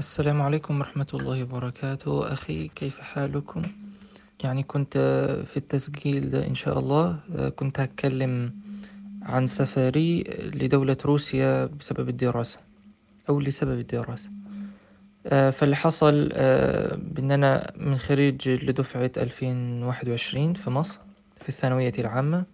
[0.00, 2.32] السلام عليكم ورحمة الله وبركاته.
[2.32, 3.62] أخي كيف حالكم؟
[4.44, 4.98] يعني كنت
[5.46, 7.18] في التسجيل إن شاء الله.
[7.56, 8.52] كنت هتكلم
[9.22, 10.24] عن سفري
[10.54, 12.58] لدولة روسيا بسبب الدراسة
[13.28, 14.30] أو لسبب الدراسة.
[15.24, 16.28] فاللي حصل
[16.96, 21.00] بأن أنا من خريج لدفعة 2021 في مصر
[21.42, 22.44] في الثانوية العامة.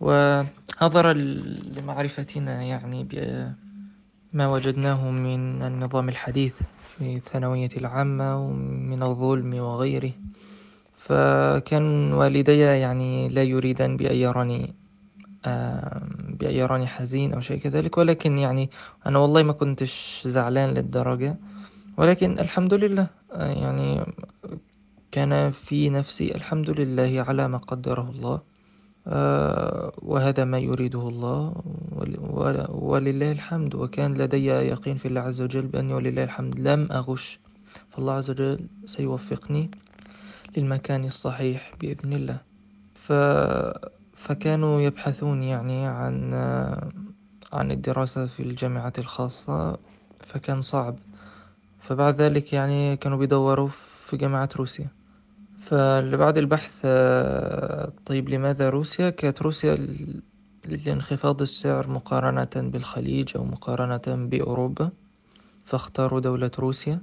[0.00, 1.12] ونظرا
[1.76, 3.08] لمعرفتنا يعني
[4.32, 6.54] بما وجدناه من النظام الحديث
[6.96, 10.12] في الثانوية العامة ومن الظلم وغيره.
[10.96, 14.74] فكان والدي يعني لا يريدان بأن يراني
[16.38, 18.70] بأن يراني حزين أو شيء كذلك ولكن يعني
[19.06, 21.38] أنا والله ما كنتش زعلان للدرجة.
[21.96, 24.00] ولكن الحمد لله يعني
[25.10, 28.51] كان في نفسي الحمد لله على ما قدره الله.
[30.02, 31.54] وهذا ما يريده الله
[32.68, 33.74] ولله الحمد.
[33.74, 37.40] وكان لدي يقين في الله عز وجل بأني ولله الحمد لم أغش.
[37.90, 39.70] فالله عز وجل سيوفقني
[40.56, 42.38] للمكان الصحيح بإذن الله.
[42.94, 43.12] ف...
[44.14, 46.34] فكانوا يبحثون يعني عن
[47.52, 49.78] عن الدراسة في الجامعة الخاصة
[50.20, 50.96] فكان صعب.
[51.80, 53.68] فبعد ذلك يعني كانوا بيدوروا
[54.06, 54.88] في جامعة روسيا.
[55.62, 56.80] فبعد البحث
[58.06, 59.78] طيب لماذا روسيا؟ كانت روسيا
[60.68, 64.90] لانخفاض السعر مقارنة بالخليج أو مقارنة بأوروبا
[65.64, 67.00] فاختاروا دولة روسيا.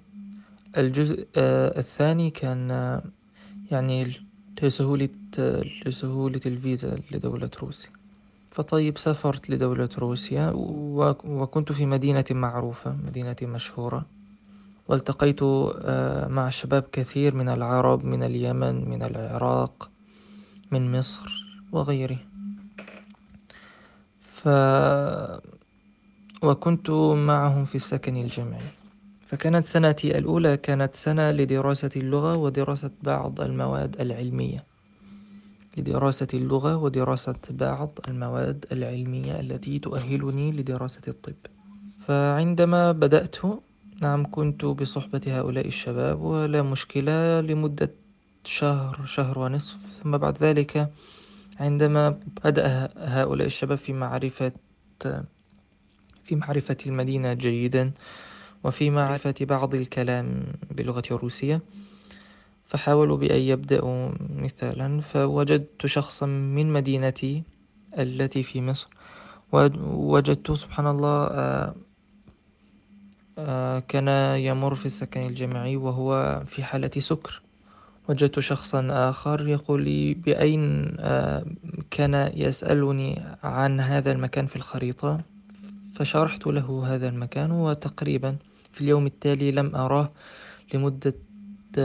[0.77, 3.01] الجزء الثاني كان
[3.71, 4.13] يعني
[4.63, 5.09] لسهولة
[5.85, 7.89] لسهولة الفيزا لدولة روسيا.
[8.51, 10.51] فطيب سافرت لدولة روسيا
[11.25, 14.05] وكنت في مدينة معروفة مدينة مشهورة.
[14.89, 15.43] والتقيت
[16.31, 19.89] مع شباب كثير من العرب من اليمن من العراق
[20.71, 22.17] من مصر وغيره
[24.21, 24.49] ف
[26.43, 26.89] وكنت
[27.29, 28.61] معهم في السكن الجامعي.
[29.21, 34.63] فكانت سنتي الأولى كانت سنة لدراسة اللغة ودراسة بعض المواد العلمية.
[35.77, 41.33] لدراسة اللغة ودراسة بعض المواد العلمية التي تؤهلني لدراسة الطب.
[42.07, 43.35] فعندما بدأت
[44.01, 47.91] نعم كنت بصحبة هؤلاء الشباب ولا مشكلة لمدة
[48.43, 49.77] شهر شهر ونصف.
[50.03, 50.91] ثم بعد ذلك
[51.59, 54.51] عندما بدأ هؤلاء الشباب في معرفة
[56.23, 57.91] في معرفة المدينة جيدا
[58.63, 61.61] وفي معرفة بعض الكلام باللغة الروسية
[62.65, 65.01] فحاولوا بأن يبدأوا مثالا.
[65.01, 67.43] فوجدت شخصا من مدينتي
[67.97, 68.87] التي في مصر
[69.51, 71.75] ووجدت سبحان الله آه،
[73.79, 74.07] كان
[74.39, 77.41] يمر في السكن الجامعي وهو في حالة سكر.
[78.09, 81.45] وجدت شخصا آخر يقول لي بأين آه،
[81.91, 85.21] كان يسألني عن هذا المكان في الخريطة؟
[85.93, 88.35] فشرحت له هذا المكان وتقريبا
[88.71, 90.11] في اليوم التالي لم أراه
[90.73, 91.13] لمدة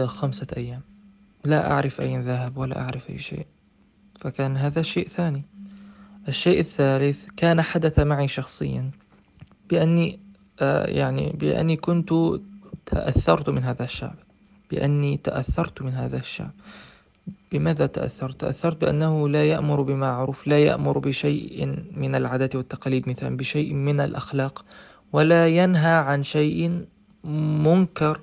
[0.07, 0.81] خمسة أيام.
[1.45, 3.47] لا أعرف أين ذهب ولا أعرف أي شيء.
[4.21, 5.43] فكان هذا شيء ثاني.
[6.29, 8.91] الشيء الثالث كان حدث معي شخصيا
[9.71, 10.24] بأني آه،
[10.61, 12.11] يعني بأني كنت
[12.87, 14.15] تأثرت من هذا الشعب.
[14.71, 16.51] بأني تأثرت من هذا الشعب.
[17.53, 21.67] بماذا تأثرت؟ تأثرت بأنه لا يأمر بمعروف لا يأمر بشيء
[21.97, 24.65] من العادات والتقاليد مثلا بشيء من الأخلاق
[25.13, 26.85] ولا ينهى عن شيء
[27.65, 28.21] منكر.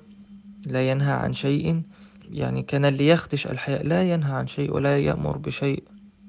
[0.66, 1.82] لا ينهى عن شيء
[2.30, 5.82] يعني كان اللي يخدش الحياء لا ينهى عن شيء ولا يأمر بشيء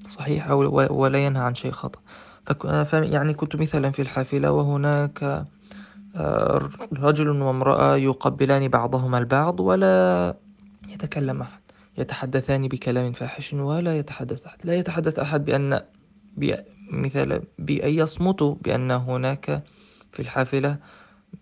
[0.08, 0.60] صحيح أو
[1.02, 2.00] ولا ينهى عن شيء خطأ.
[2.92, 5.46] يعني كنت مثلا في الحافلة وهناك آه،
[6.92, 10.34] رجل وامرأة يقبلان بعضهما البعض ولا
[10.88, 11.60] يتكلم أحد
[11.98, 14.58] يتحدثان بكلام فاحش ولا يتحدث أحد.
[14.64, 15.80] لا يتحدث أحد بأن
[16.90, 19.62] مثال بأن يصمتوا بأن هناك
[20.12, 20.76] في الحافلة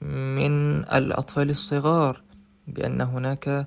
[0.02, 2.22] من الأطفال الصغار
[2.68, 3.66] بأن هناك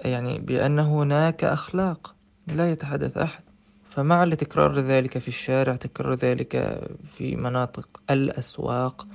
[0.00, 2.14] يعني بأن هناك أخلاق
[2.46, 3.42] لا يتحدث أحد.
[3.88, 9.06] فمع تكرار ذلك في الشارع تكرار ذلك في مناطق الأسواق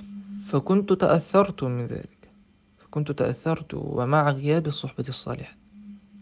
[0.52, 2.30] فكنت تأثرت من ذلك.
[2.78, 5.56] فكنت تأثرت ومع غياب الصحبة الصالحة.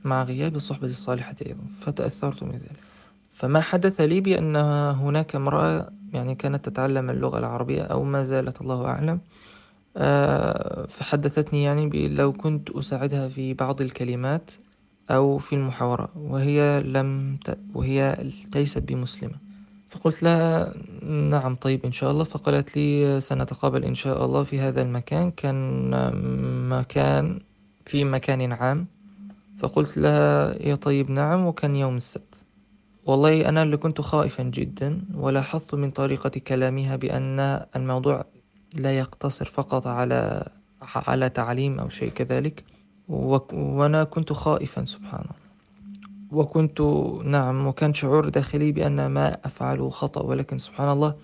[0.05, 2.81] مع غياب الصحبة الصالحة أيضا فتأثرت من ذلك.
[3.31, 4.56] فما حدث لي بأن
[5.03, 9.21] هناك امرأة يعني كانت تتعلم اللغة العربية أو ما زالت الله أعلم
[9.97, 14.50] آه، فحدثتني يعني لو كنت أساعدها في بعض الكلمات
[15.11, 17.59] أو في المحاورة وهي لم ت...
[17.75, 18.17] وهي
[18.55, 19.50] ليست بمسلمة.
[19.90, 22.25] فقلت لها نعم طيب إن شاء الله.
[22.25, 25.31] فقالت لي سنتقابل إن شاء الله في هذا المكان.
[25.31, 25.90] كان
[26.69, 27.40] مكان
[27.87, 28.87] في مكان عام.
[29.58, 32.42] فقلت لها يا طيب نعم وكان يوم السبت.
[33.04, 37.40] والله أنا اللي كنت خائفا جدا ولاحظت من طريقة كلامها بأن
[37.76, 38.25] الموضوع
[38.76, 40.48] لا يقتصر فقط على
[40.82, 42.64] على تعليم أو شيء كذلك
[43.08, 45.39] وأنا كنت خائفا سبحان الله.
[46.32, 46.81] وكنت
[47.25, 51.15] نعم وكان شعور داخلي بأن ما أفعله خطأ ولكن سبحان الله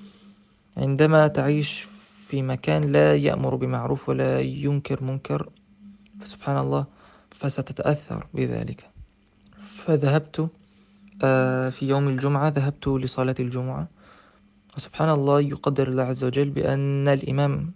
[0.76, 1.88] عندما تعيش
[2.26, 5.50] في مكان لا يأمر بمعروف ولا ينكر منكر
[6.20, 6.86] فسبحان الله
[7.30, 8.90] فستتأثر بذلك.
[9.56, 10.50] فذهبت
[11.22, 13.88] آه، في يوم الجمعة ذهبت لصلاة الجمعة.
[14.76, 17.72] وسبحان الله يقدر الله عز وجل بأن الإمام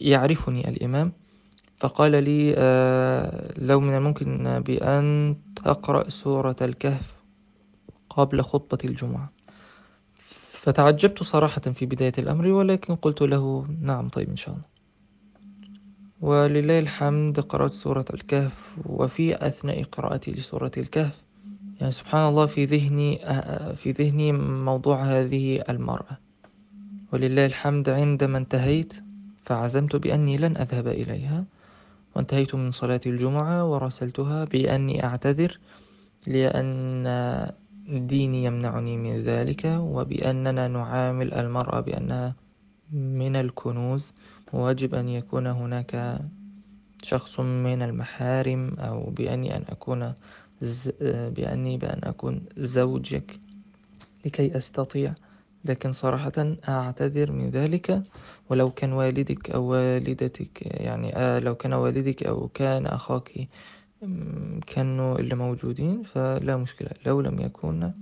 [0.00, 1.12] يعرفني الإمام
[1.76, 7.14] فقال لي آه، لو من الممكن بأن تقرأ سورة الكهف
[8.10, 9.32] قبل خطبة الجمعة.
[10.66, 14.66] فتعجبت صراحة في بداية الأمر ولكن قلت له نعم طيب إن شاء الله.
[16.20, 21.22] ولله الحمد قرأت سورة الكهف وفي أثناء قراءتي لسورة الكهف
[21.80, 23.18] يعني سبحان الله في ذهني
[23.76, 26.18] في ذهني موضوع هذه المرأة.
[27.12, 28.94] ولله الحمد عندما انتهيت
[29.44, 31.44] فعزمت بأني لن أذهب إليها.
[32.16, 35.58] وانتهيت من صلاة الجمعة ورسلتها بأني أعتذر
[36.26, 37.04] لأن
[37.88, 42.34] ديني يمنعني من ذلك وبأننا نعامل المرأة بأنها
[42.92, 44.14] من الكنوز.
[44.52, 46.20] ويجب أن يكون هناك
[47.02, 50.12] شخص من المحارم أو بأني أن أكون
[50.62, 50.90] ز...
[51.36, 53.40] بأني بأن أكون زوجك
[54.24, 55.14] لكي أستطيع
[55.64, 58.02] لكن صراحة أعتذر من ذلك.
[58.50, 63.48] ولو كان والدك أو والدتك يعني آه لو كان والدك أو كان أخاك
[64.66, 66.90] كانوا اللي موجودين فلا مشكلة.
[67.06, 67.92] لو لم يكون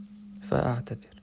[0.43, 1.23] فأعتذر.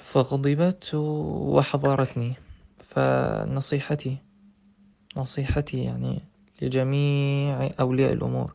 [0.00, 2.34] فغضبت وحضرتني.
[2.78, 4.16] فنصيحتي
[5.16, 6.20] نصيحتي يعني
[6.62, 8.54] لجميع أولياء الأمور.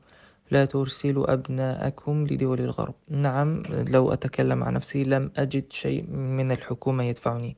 [0.51, 2.94] لا ترسلوا أبناءكم لدول الغرب.
[3.09, 7.55] نعم لو أتكلم عن نفسي لم أجد شيء من الحكومة يدفعني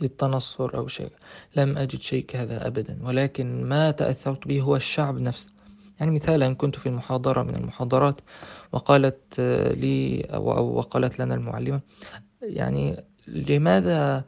[0.00, 1.12] للتنصر أو شيء.
[1.56, 2.98] لم أجد شيء كهذا أبدا.
[3.02, 5.50] ولكن ما تأثرت به هو الشعب نفسه.
[6.00, 8.20] يعني مثالا كنت في المحاضرة من المحاضرات
[8.72, 9.40] وقالت
[9.76, 11.80] لي أو وقالت لنا المعلمة
[12.42, 14.24] يعني لماذا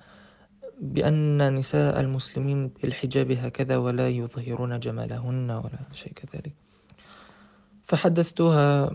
[0.80, 6.52] بأن نساء المسلمين بالحجاب هكذا ولا يظهرون جمالهن ولا شيء كذلك؟
[7.90, 8.90] فحدثتها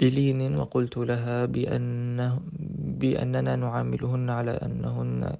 [0.00, 2.40] بلين وقلت لها بأنه
[3.00, 5.36] بأننا نعاملهن على أنهن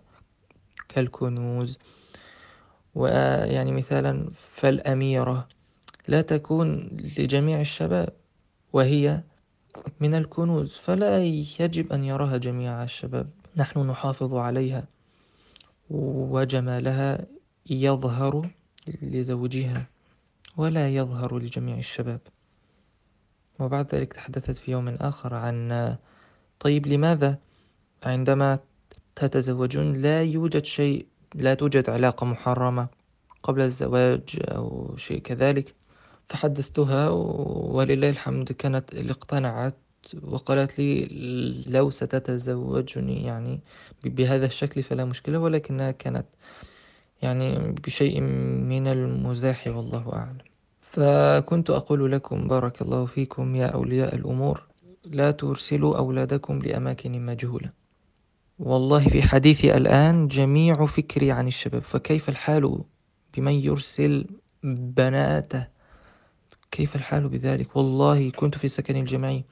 [0.89, 1.79] كالكنوز.
[2.95, 5.49] ويعني مثالا فالأميرة
[6.09, 8.09] لا تكون لجميع الشباب
[8.73, 9.23] وهي
[10.01, 13.31] من الكنوز فلا يجب أن يراها جميع الشباب.
[13.56, 14.85] نحن نحافظ عليها
[15.91, 17.27] وجمالها
[17.71, 18.51] يظهر
[19.03, 19.94] لزوجها.
[20.56, 22.21] ولا يظهر لجميع الشباب.
[23.61, 25.97] وبعد ذلك تحدثت في يوم آخر عن
[26.61, 27.39] طيب لماذا؟
[28.03, 28.59] عندما
[29.17, 32.89] تتزوجون لا يوجد شيء لا توجد علاقة محرمة
[33.43, 35.75] قبل الزواج أو شيء كذلك.
[36.29, 39.75] فحدثتها ولله الحمد كانت اللي اقتنعت
[40.23, 41.06] وقالت لي
[41.67, 43.61] لو ستتزوجني يعني
[44.05, 46.27] بهذا الشكل فلا مشكلة ولكنها كانت
[47.25, 48.21] يعني بشيء
[48.71, 50.38] من المزاح والله أعلم.
[50.81, 54.62] فكنت أقول لكم بارك الله فيكم يا أولياء الأمور
[55.05, 57.71] لا ترسلوا أولادكم لأماكن مجهولة.
[58.59, 62.85] والله في حديثي الآن جميع فكري عن الشباب فكيف الحال
[63.37, 64.27] بمن يرسل
[64.62, 65.67] بناته؟
[66.70, 69.44] كيف الحال بذلك؟ والله كنت في السكن الجامعي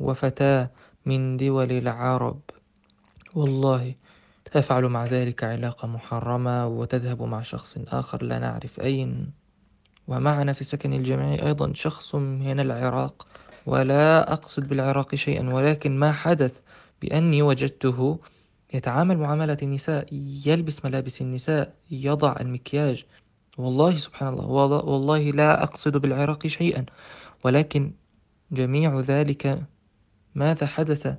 [0.00, 0.70] وفتاة
[1.06, 2.40] من دول العرب.
[3.34, 3.94] والله
[4.52, 9.32] تفعل مع ذلك علاقة محرمة وتذهب مع شخص آخر لا نعرف أين.
[10.08, 13.26] ومعنا في السكن الجامعي أيضا شخص من العراق
[13.66, 16.60] ولا أقصد بالعراق شيئا ولكن ما حدث
[17.02, 18.18] بأني وجدته
[18.74, 20.06] يتعامل معاملة النساء
[20.46, 23.04] يلبس ملابس النساء يضع المكياج.
[23.58, 24.46] والله سبحان الله
[24.84, 26.86] والله لا أقصد بالعراق شيئا.
[27.44, 27.92] ولكن
[28.52, 29.62] جميع ذلك
[30.34, 31.14] ماذا حدث؟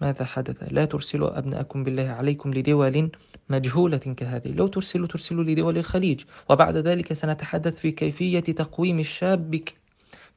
[0.00, 3.10] ماذا حدث؟ لا ترسلوا أبناءكم بالله عليكم لدول
[3.48, 4.52] مجهولة كهذه.
[4.52, 6.20] لو ترسلوا ترسلوا لدول الخليج.
[6.48, 9.60] وبعد ذلك سنتحدث في كيفية تقويم الشاب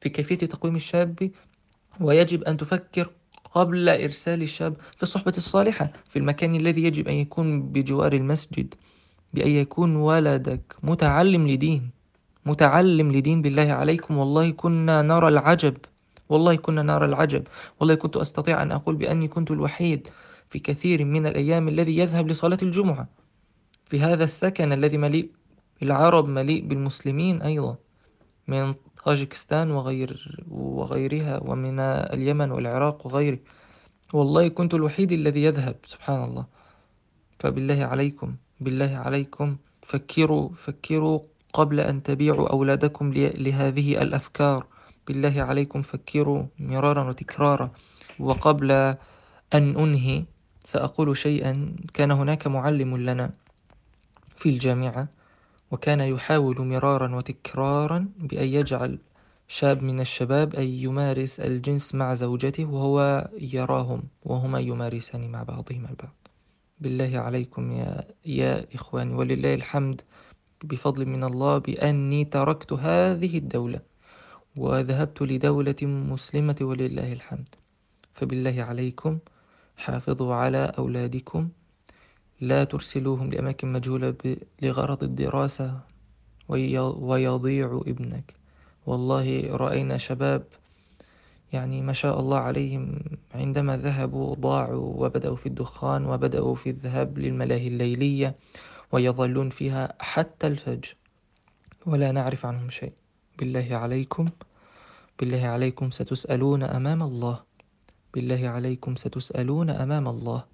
[0.00, 1.30] في كيفية تقويم الشاب.
[2.00, 3.10] ويجب أن تفكر
[3.54, 8.74] قبل إرسال الشاب في الصحبة الصالحة في المكان الذي يجب أن يكون بجوار المسجد
[9.34, 11.90] بأن يكون ولدك متعلم لدين
[12.46, 14.16] متعلم لدين بالله عليكم.
[14.16, 15.76] والله كنا نرى العجب.
[16.28, 17.46] والله كنا نرى العجب.
[17.80, 20.08] والله كنت أستطيع أن أقول بأني كنت الوحيد
[20.48, 23.08] في كثير من الأيام الذي يذهب لصلاة الجمعة.
[23.84, 25.30] في هذا السكن الذي مليء
[25.80, 27.76] بالعرب مليء بالمسلمين أيضا
[28.48, 33.38] من طاجكستان وغير وغيرها ومن اليمن والعراق وغيره.
[34.12, 36.46] والله كنت الوحيد الذي يذهب سبحان الله.
[37.40, 39.56] فبالله عليكم بالله عليكم.
[39.82, 41.20] فكروا فكروا
[41.52, 44.66] قبل أن تبيعوا أولادكم لهذه الأفكار.
[45.06, 47.70] بالله عليكم فكروا مرارا وتكرارا.
[48.18, 48.70] وقبل
[49.54, 50.24] أن أنهي
[50.60, 53.32] سأقول شيئا كان هناك معلم لنا
[54.36, 55.08] في الجامعة
[55.70, 58.98] وكان يحاول مرارا وتكرارا بأن يجعل
[59.48, 66.14] شاب من الشباب أن يمارس الجنس مع زوجته وهو يراهم وهما يمارسان مع بعضهما البعض.
[66.80, 70.00] بالله عليكم يا, يا إخواني ولله الحمد
[70.64, 73.80] بفضل من الله بأني تركت هذه الدولة.
[74.56, 77.48] وذهبت لدولة مسلمة ولله الحمد.
[78.12, 79.18] فبالله عليكم
[79.76, 81.48] حافظوا على أولادكم.
[82.40, 85.80] لا ترسلوهم لأماكن مجهولة لغرض الدراسة.
[86.48, 88.34] ويضيع ابنك.
[88.86, 90.44] والله رأينا شباب
[91.52, 93.00] يعني ما شاء الله عليهم
[93.34, 98.34] عندما ذهبوا ضاعوا وبدأوا في الدخان وبدأوا في الذهاب للملاهي الليلية
[98.92, 100.96] ويظلون فيها حتى الفجر.
[101.86, 102.92] ولا نعرف عنهم شيء.
[103.38, 104.26] بالله عليكم.
[105.18, 107.36] بالله عليكم ستسألون أمام الله.
[108.14, 110.44] بالله عليكم ستسألون أمام الله.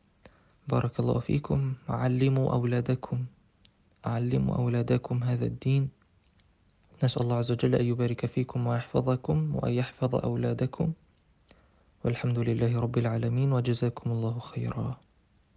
[0.69, 1.75] بارك الله فيكم.
[1.89, 3.19] علموا أولادكم.
[4.05, 5.89] علموا أولادكم هذا الدين.
[7.05, 10.93] نسأل الله عز وجل أن يبارك فيكم ويحفظكم وأن يحفظ أولادكم.
[12.05, 13.53] والحمد لله رب العالمين.
[13.53, 15.10] وجزاكم الله خيرا.